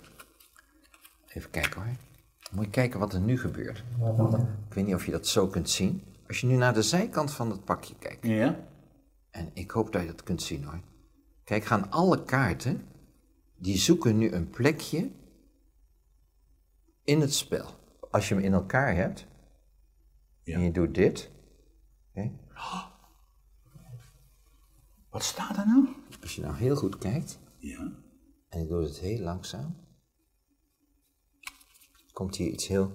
[1.28, 1.92] Even kijken hoor.
[2.52, 3.84] Moet je kijken wat er nu gebeurt.
[4.68, 6.04] Ik weet niet of je dat zo kunt zien.
[6.28, 8.26] Als je nu naar de zijkant van het pakje kijkt.
[8.26, 8.56] Ja.
[9.30, 10.80] En ik hoop dat je dat kunt zien hoor.
[11.44, 12.86] Kijk, gaan alle kaarten,
[13.56, 15.10] die zoeken nu een plekje
[17.04, 17.80] in het spel.
[18.12, 19.26] Als je hem in elkaar hebt,
[20.42, 20.54] Ja.
[20.54, 21.30] en je doet dit.
[25.10, 25.88] Wat staat er nou?
[26.22, 27.92] Als je nou heel goed kijkt, Ja.
[28.48, 29.76] en ik doe het heel langzaam,
[32.12, 32.92] komt hier iets heel...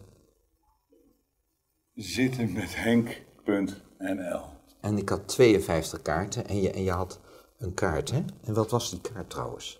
[1.94, 4.46] Zitten met Henk.nl.
[4.82, 7.20] En ik had 52 kaarten en je, en je had
[7.58, 8.24] een kaart, hè?
[8.44, 9.80] En wat was die kaart trouwens?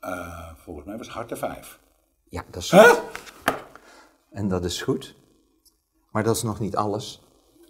[0.00, 1.80] Eh, volgens mij was Harte 5.
[2.28, 3.02] Ja, dat is goed.
[4.36, 5.16] En dat is goed.
[6.10, 7.22] Maar dat is nog niet alles.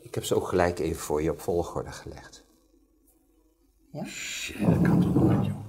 [0.03, 2.45] Ik heb ze ook gelijk even voor je op volgorde gelegd.
[4.05, 5.65] Shit, dat kan toch nooit, joh.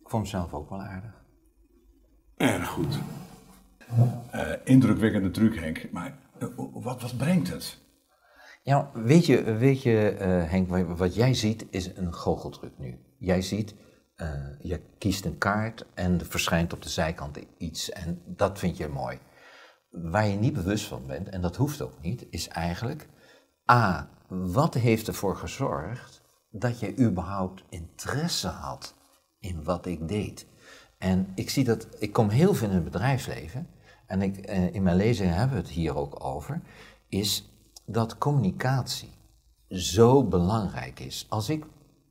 [0.00, 1.24] Ik vond hem zelf ook wel aardig.
[2.36, 2.98] Erg goed.
[4.30, 5.90] Eh, indrukwekkende truc, Henk.
[5.92, 7.78] Maar eh, wat, wat brengt het?
[8.62, 12.98] Ja, weet je, weet je eh, Henk, wat, wat jij ziet is een goocheltruc nu.
[13.18, 13.74] Jij ziet,
[14.18, 17.90] eh, je kiest een kaart en er verschijnt op de zijkant iets.
[17.90, 19.18] En dat vind je mooi.
[19.90, 23.08] Waar je niet bewust van bent, en dat hoeft ook niet, is eigenlijk...
[23.70, 28.94] A, wat heeft ervoor gezorgd dat je überhaupt interesse had
[29.38, 30.46] in wat ik deed.
[30.98, 33.68] En ik zie dat, ik kom heel veel in het bedrijfsleven,
[34.06, 36.60] en ik, eh, in mijn lezingen hebben we het hier ook over,
[37.08, 37.52] is
[37.86, 39.10] dat communicatie
[39.68, 41.26] zo belangrijk is.
[41.28, 41.64] Als ik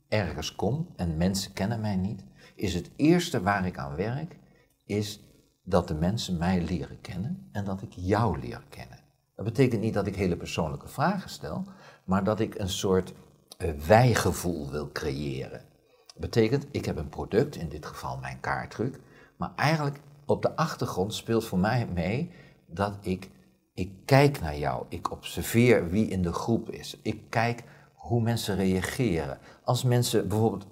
[0.08, 4.38] ergens kom en mensen kennen mij niet, is het eerste waar ik aan werk,
[4.84, 5.20] is
[5.62, 8.98] dat de mensen mij leren kennen en dat ik jou leer kennen.
[9.34, 11.64] Dat betekent niet dat ik hele persoonlijke vragen stel,
[12.04, 13.12] maar dat ik een soort
[13.58, 15.62] uh, wijgevoel wil creëren.
[16.06, 19.00] Dat betekent, ik heb een product, in dit geval mijn kaartdruk,
[19.36, 22.30] maar eigenlijk op de achtergrond speelt voor mij mee
[22.66, 23.30] dat ik,
[23.74, 27.64] ik kijk naar jou, ik observeer wie in de groep is, ik kijk
[27.98, 29.38] hoe mensen reageren.
[29.64, 30.66] Als mensen bijvoorbeeld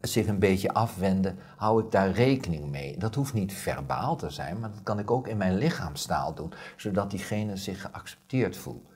[0.00, 2.98] zich een beetje afwenden, hou ik daar rekening mee.
[2.98, 6.52] Dat hoeft niet verbaal te zijn, maar dat kan ik ook in mijn lichaamstaal doen,
[6.76, 8.90] zodat diegene zich geaccepteerd voelt.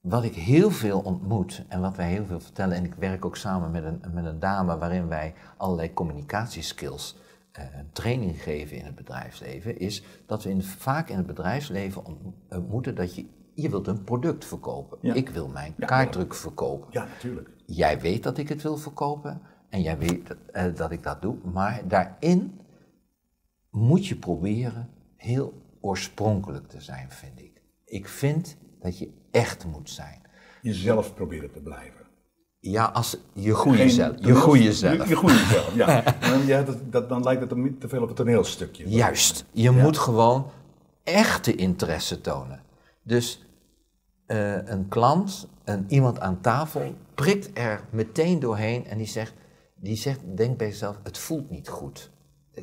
[0.00, 3.36] Wat ik heel veel ontmoet en wat wij heel veel vertellen, en ik werk ook
[3.36, 7.16] samen met een, met een dame waarin wij allerlei communicatieskills
[7.58, 12.02] uh, training geven in het bedrijfsleven, is dat we in, vaak in het bedrijfsleven
[12.48, 13.26] ontmoeten dat je,
[13.60, 15.14] je wilt een product verkopen.
[15.14, 16.88] Ik wil mijn kaartdruk verkopen.
[16.90, 17.48] Ja, natuurlijk.
[17.66, 21.22] Jij weet dat ik het wil verkopen en jij weet dat, uh, dat ik dat
[21.22, 22.60] doe, maar daarin
[23.70, 27.62] moet je proberen heel oorspronkelijk te zijn, vind ik.
[27.84, 30.20] Ik vind dat je echt moet zijn.
[30.62, 32.06] Jezelf proberen te blijven.
[32.58, 34.16] Ja, als je goede zelf.
[34.18, 35.08] Je goede zelf.
[35.08, 36.02] Je, goede zelf, ja.
[36.30, 38.88] dan, ja dat, dat, dan lijkt het niet te veel op het toneelstukje.
[38.88, 39.44] Juist.
[39.52, 40.50] Je moet gewoon
[41.04, 42.62] echte interesse tonen.
[43.02, 43.44] Dus
[44.30, 49.34] uh, een klant, een, iemand aan tafel, prikt er meteen doorheen en die zegt,
[49.74, 52.10] die zegt, denk bij jezelf, het voelt niet goed.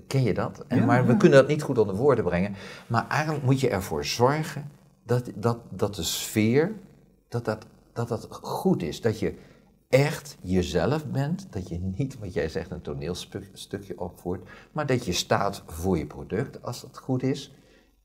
[0.08, 0.66] Ken je dat?
[0.68, 2.56] En, maar we kunnen dat niet goed onder woorden brengen.
[2.88, 4.72] Maar eigenlijk moet je ervoor zorgen
[5.04, 6.72] dat, dat, dat de sfeer,
[7.28, 9.02] dat dat, dat dat goed is.
[9.02, 9.38] Dat je
[9.90, 11.48] echt jezelf bent.
[11.50, 14.50] Dat je niet, wat jij zegt, een toneelstukje opvoert.
[14.72, 17.54] Maar dat je staat voor je product, als dat goed is.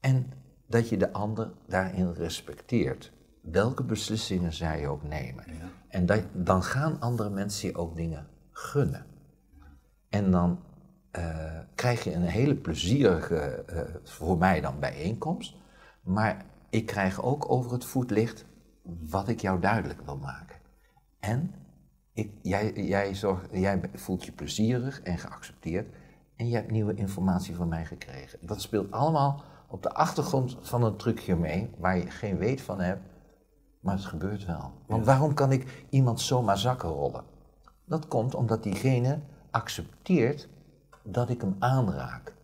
[0.00, 0.32] En
[0.66, 3.12] dat je de ander daarin respecteert.
[3.42, 5.44] Welke beslissingen zij ook nemen.
[5.88, 9.06] En dat, dan gaan andere mensen je ook dingen gunnen.
[10.08, 10.60] En dan
[11.18, 15.56] uh, krijg je een hele plezierige, uh, voor mij dan, bijeenkomst.
[16.02, 18.44] Maar ik krijg ook over het voetlicht
[18.82, 20.56] wat ik jou duidelijk wil maken.
[21.20, 21.54] En
[22.12, 25.94] ik, jij, jij, zorg, jij voelt je plezierig en geaccepteerd.
[26.36, 28.38] En je hebt nieuwe informatie van mij gekregen.
[28.42, 32.80] Dat speelt allemaal op de achtergrond van een trucje mee, waar je geen weet van
[32.80, 33.11] hebt.
[33.82, 34.72] Maar het gebeurt wel.
[34.86, 37.24] Want waarom kan ik iemand zomaar zakken rollen?
[37.84, 39.18] Dat komt omdat diegene
[39.50, 40.48] accepteert
[41.02, 42.34] dat ik hem aanraak.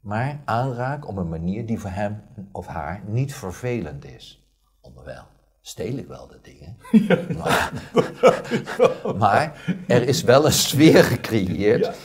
[0.00, 4.46] Maar aanraak op een manier die voor hem of haar niet vervelend is.
[4.80, 5.24] Onderwijl
[5.66, 6.76] steel ik wel de dingen.
[7.38, 7.72] Maar,
[9.16, 11.96] maar, er is wel een sfeer gecreëerd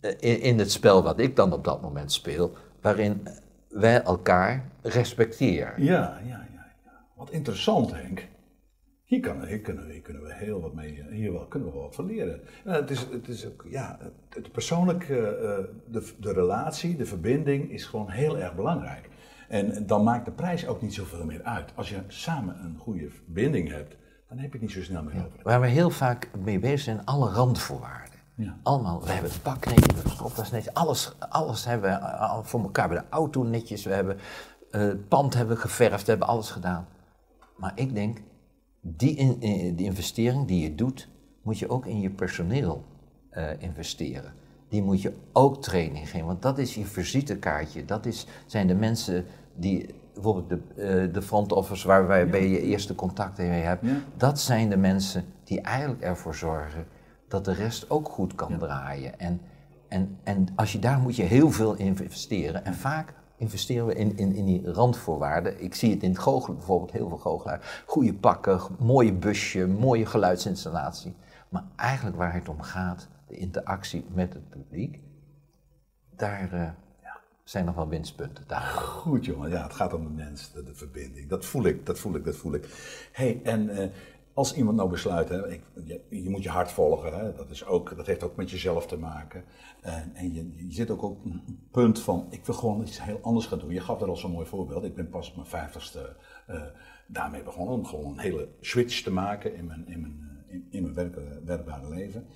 [0.00, 3.28] in, in het spel wat ik dan op dat moment speel, waarin
[3.68, 5.82] wij elkaar respecteren.
[5.82, 6.20] Ja.
[6.24, 6.48] ja.
[7.20, 8.28] Wat interessant, Henk.
[9.04, 11.74] Hier, kan, hier, kunnen, we, hier kunnen we heel wat mee, hier wel, kunnen we
[11.74, 12.40] wel wat van leren.
[12.64, 17.84] het is, het is ook, ja, het, persoonlijke, uh, de, de relatie, de verbinding is
[17.84, 19.08] gewoon heel erg belangrijk.
[19.48, 21.72] En dan maakt de prijs ook niet zoveel meer uit.
[21.74, 23.96] Als je samen een goede verbinding hebt,
[24.28, 25.24] dan heb je het niet zo snel meer ja.
[25.24, 25.38] over.
[25.42, 28.18] Waar we heel vaak mee bezig zijn, alle randvoorwaarden.
[28.34, 28.56] Ja.
[28.62, 32.88] Allemaal, we hebben het pak netjes, de stropdas netjes, alles, alles hebben we voor elkaar.
[32.88, 36.50] We hebben de auto netjes, we hebben uh, het pand hebben geverfd, we hebben alles
[36.50, 36.86] gedaan.
[37.60, 38.18] Maar ik denk,
[38.80, 39.38] die, in,
[39.74, 41.08] die investering die je doet,
[41.42, 42.84] moet je ook in je personeel
[43.32, 44.32] uh, investeren.
[44.68, 47.84] Die moet je ook training geven, want dat is je visitekaartje.
[47.84, 50.60] Dat is, zijn de mensen die, bijvoorbeeld de,
[51.06, 53.84] uh, de front office waar wij bij je eerste contacten mee hebt.
[54.16, 56.86] Dat zijn de mensen die eigenlijk ervoor zorgen
[57.28, 59.18] dat de rest ook goed kan draaien.
[59.18, 59.40] En,
[59.88, 62.64] en, en als je, daar moet je heel veel in investeren.
[62.64, 65.62] En vaak investeren we in, in, in die randvoorwaarden.
[65.62, 67.82] Ik zie het in het goochelen bijvoorbeeld, heel veel goochelaar.
[67.86, 71.14] Goede pakken, mooie busje, mooie geluidsinstallatie.
[71.48, 75.00] Maar eigenlijk waar het om gaat, de interactie met het publiek,
[76.16, 76.68] daar uh,
[77.02, 78.44] ja, zijn nog wel winstpunten.
[78.46, 78.60] Daar.
[78.60, 81.28] Goed jongen, ja, het gaat om de mens, de, verbinding.
[81.28, 82.64] Dat voel ik, dat voel ik, dat voel ik.
[83.12, 83.84] hey, en uh,
[84.40, 87.64] als iemand nou besluit, hè, ik, je, je, moet je hart volgen, hè, dat, is
[87.66, 89.44] ook, dat heeft ook met jezelf te maken.
[89.80, 93.18] En, en je, je, zit ook op een punt van, ik wil gewoon iets heel
[93.22, 93.70] anders gaan doen.
[93.70, 94.84] Je gaf er al zo'n mooi voorbeeld.
[94.84, 96.16] Ik ben pas op mijn vijftigste
[96.50, 96.62] uh,
[97.06, 100.82] daarmee begonnen, om gewoon een hele switch te maken in mijn, in mijn, in, in
[100.82, 102.26] mijn werk, werkbare leven.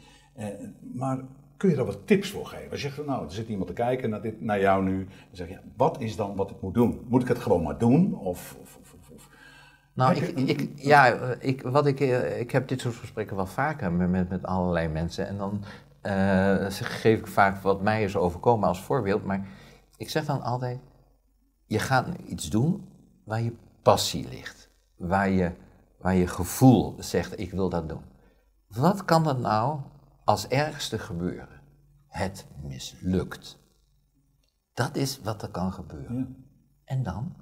[0.80, 1.24] Maar
[1.56, 2.70] kun je daar wat tips voor geven?
[2.70, 4.98] Als je zegt, nou, er zit iemand te kijken naar, dit, naar jou nu.
[5.04, 7.00] Dan zeg je, wat is dan wat ik moet doen?
[7.08, 8.14] Moet ik het gewoon maar doen?
[8.14, 8.78] Of, of,
[9.94, 11.06] nou, ik, ik, ja,
[11.38, 12.00] ik, wat ik,
[12.38, 15.26] ik heb dit soort gesprekken wel vaker met, met, allerlei mensen.
[15.26, 15.64] En dan
[16.06, 19.24] Uh, geef ik vaak wat mij is overkomen als voorbeeld.
[19.24, 19.46] Maar
[19.96, 20.80] ik zeg dan altijd:
[21.66, 22.88] je gaat iets doen
[23.24, 24.70] waar je passie ligt.
[24.96, 25.52] Waar je,
[25.98, 28.02] waar je gevoel zegt: ik wil dat doen.
[28.68, 29.80] Wat kan er nou
[30.24, 31.60] als ergste gebeuren?
[32.06, 33.58] Het mislukt.
[34.72, 36.16] Dat is wat er kan gebeuren.
[36.18, 36.26] Ja.
[36.84, 37.34] En dan?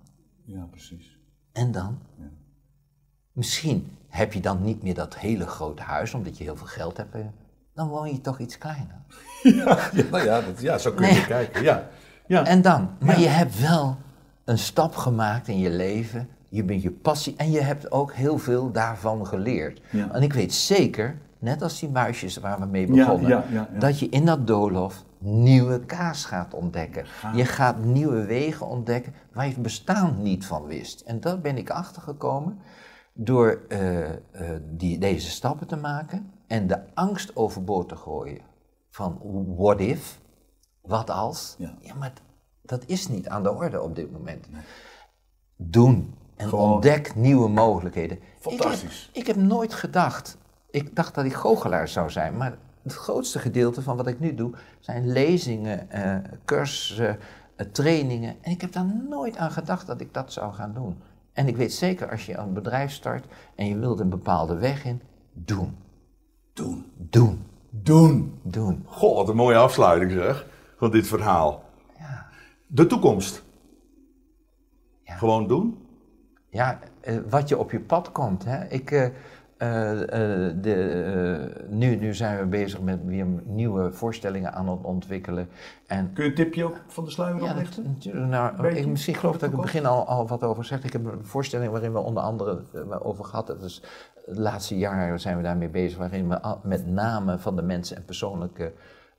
[0.44, 1.18] Ja, precies.
[1.52, 1.98] En dan?
[2.18, 2.30] Ja.
[3.32, 6.96] Misschien heb je dan niet meer dat hele grote huis, omdat je heel veel geld
[6.96, 7.14] hebt.
[7.14, 7.20] Eh,
[7.74, 9.00] dan woon je toch iets kleiner.
[9.42, 11.62] Ja, ja, nou ja, dat, ja zo kun je kijken.
[11.62, 11.88] Ja.
[12.26, 12.44] Ja.
[12.44, 12.90] En dan?
[12.98, 13.96] Maar je hebt wel
[14.44, 16.28] een stap gemaakt in je leven.
[16.48, 19.80] Je bent je passie en je hebt ook heel veel daarvan geleerd.
[20.12, 23.44] En ik weet zeker, net als die muisjes waar we mee begonnen,
[23.78, 27.04] dat je in dat doolhof nieuwe kaas gaat ontdekken.
[27.34, 31.00] Je gaat nieuwe wegen ontdekken waar je het bestaan niet van wist.
[31.00, 32.58] En daar ben ik achtergekomen
[33.12, 34.14] door uh, uh,
[34.60, 38.40] die, deze stappen te maken en de angst overboord te gooien.
[38.90, 39.18] Van
[39.56, 40.20] what if,
[40.80, 41.54] wat als.
[41.58, 42.12] Ja, ja maar
[42.62, 44.50] dat is niet aan de orde op dit moment.
[44.50, 44.62] Nee.
[45.56, 48.18] Doen en ontdek nieuwe mogelijkheden.
[48.38, 49.08] Fantastisch.
[49.12, 50.38] Ik heb, ik heb nooit gedacht,
[50.70, 54.34] ik dacht dat ik goochelaar zou zijn, maar het grootste gedeelte van wat ik nu
[54.34, 57.18] doe zijn lezingen, uh, cursussen,
[57.72, 58.36] trainingen.
[58.40, 61.02] En ik heb daar nooit aan gedacht dat ik dat zou gaan doen.
[61.32, 64.84] En ik weet zeker, als je een bedrijf start en je wilt een bepaalde weg
[64.84, 65.76] in, doen.
[66.52, 66.86] Doen.
[66.96, 67.46] Doen.
[67.70, 68.38] Doen.
[68.42, 68.82] Doen.
[68.86, 71.64] Goh, wat een mooie afsluiting zeg, van dit verhaal.
[71.98, 72.26] Ja.
[72.66, 73.42] De toekomst.
[75.02, 75.14] Ja.
[75.14, 75.86] Gewoon doen?
[76.50, 78.44] Ja, uh, wat je op je pad komt.
[78.44, 78.68] Hè.
[78.68, 79.12] Ik,
[79.62, 79.68] uh,
[80.62, 85.48] de, uh, nu, nu zijn we bezig met weer nieuwe voorstellingen aan het ontwikkelen.
[85.86, 88.26] En, Kun je een tipje ook van de sluier ja, natuurlijk.
[88.26, 90.84] Nou, ik, misschien geloof dat ik in het begin al, al wat over zeg.
[90.84, 92.64] Ik heb een voorstelling waarin we onder andere
[93.02, 93.46] over gehad.
[93.46, 93.82] Dat is,
[94.26, 95.98] het laatste jaar zijn we daarmee bezig.
[95.98, 98.72] Waarin we met namen van de mensen en persoonlijke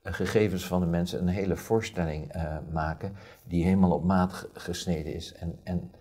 [0.03, 2.33] gegevens van de mensen een hele voorstelling
[2.71, 3.13] maken.
[3.47, 5.33] Die helemaal op maat gesneden is.
[5.33, 5.91] En, en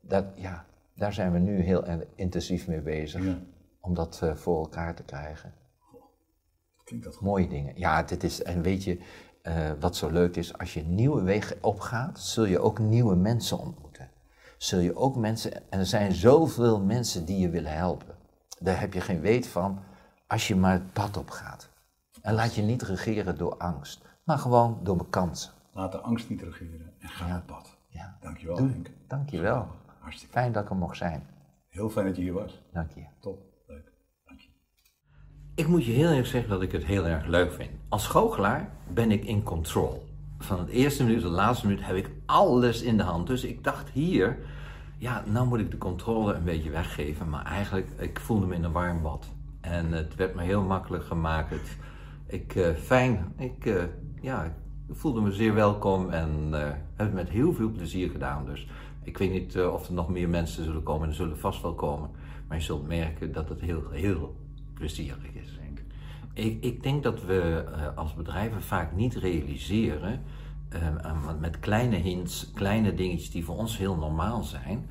[0.00, 1.84] dat, ja, daar zijn we nu heel
[2.14, 3.24] intensief mee bezig.
[3.24, 3.38] Ja
[3.88, 5.52] om dat uh, voor elkaar te krijgen.
[6.84, 7.26] Klinkt dat goed.
[7.26, 7.78] Mooie dingen.
[7.78, 9.00] Ja, dit is, en weet je,
[9.42, 13.58] uh, wat zo leuk is, als je nieuwe wegen opgaat, zul je ook nieuwe mensen
[13.58, 14.10] ontmoeten.
[14.58, 18.14] Zul je ook mensen, en er zijn zoveel mensen die je willen helpen.
[18.60, 19.80] Daar heb je geen weet van
[20.26, 21.68] als je maar het pad op gaat.
[22.22, 25.52] En laat je niet regeren door angst, maar gewoon door kansen.
[25.72, 27.34] Laat de angst niet regeren en ga ja.
[27.34, 27.76] het pad.
[27.88, 28.18] Ja.
[28.20, 28.68] Dankjewel, Doe.
[28.68, 28.90] Henk.
[29.06, 29.68] Dankjewel.
[29.98, 31.26] Hartstikke fijn dat ik er mocht zijn.
[31.68, 32.62] Heel fijn dat je hier was.
[32.72, 33.06] Dank je.
[33.20, 33.47] Top.
[35.58, 37.70] Ik moet je heel erg zeggen dat ik het heel erg leuk vind.
[37.88, 40.08] Als goochelaar ben ik in control.
[40.38, 43.26] Van het eerste minuut tot de laatste minuut heb ik alles in de hand.
[43.26, 44.38] Dus ik dacht hier,
[44.98, 47.28] ja, nou moet ik de controle een beetje weggeven.
[47.28, 49.26] Maar eigenlijk, ik voelde me in een warm bad.
[49.60, 51.54] En het werd me heel makkelijk gemaakt.
[52.26, 53.82] ik, uh, fijn, ik, uh,
[54.20, 54.52] ja, ik
[54.90, 58.44] voelde me zeer welkom en uh, heb het met heel veel plezier gedaan.
[58.46, 58.68] Dus
[59.02, 62.10] ik weet niet of er nog meer mensen zullen komen, er zullen vast wel komen.
[62.48, 64.36] Maar je zult merken dat het heel, heel
[64.78, 65.58] plezierig is.
[66.38, 70.22] Ik, ik denk dat we uh, als bedrijven vaak niet realiseren,
[70.74, 74.90] uh, met kleine hints, kleine dingetjes die voor ons heel normaal zijn,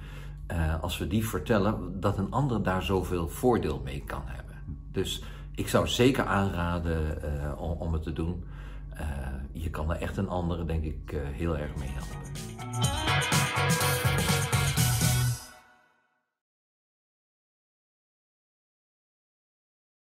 [0.82, 4.56] als we die vertellen, dat een ander daar zoveel voordeel mee kan hebben.
[4.92, 5.24] Dus
[5.56, 7.18] ik zou zeker aanraden
[7.80, 8.44] om, het te doen.
[9.52, 12.18] je kan er echt een andere, denk ik, heel erg mee helpen.